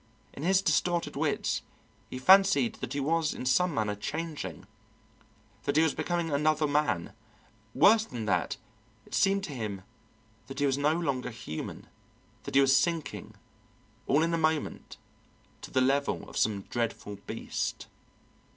In 0.33 0.41
his 0.41 0.63
distorted 0.63 1.15
wits 1.15 1.61
he 2.09 2.17
fancied 2.17 2.73
that 2.81 2.93
he 2.93 2.99
was 2.99 3.35
in 3.35 3.45
some 3.45 3.71
manner 3.75 3.93
changing, 3.93 4.65
that 5.65 5.75
he 5.75 5.83
was 5.83 5.93
becoming 5.93 6.31
another 6.31 6.65
man; 6.65 7.13
worse 7.75 8.03
than 8.05 8.25
that, 8.25 8.57
it 9.05 9.13
seemed 9.13 9.43
to 9.43 9.53
him 9.53 9.83
that 10.47 10.57
he 10.59 10.65
was 10.65 10.75
no 10.79 10.93
longer 10.93 11.29
human, 11.29 11.85
that 12.45 12.55
he 12.55 12.61
was 12.61 12.75
sinking, 12.75 13.35
all 14.07 14.23
in 14.23 14.33
a 14.33 14.39
moment, 14.39 14.97
to 15.61 15.69
the 15.69 15.81
level 15.81 16.27
of 16.27 16.35
some 16.35 16.61
dreadful 16.63 17.17
beast. 17.27 17.85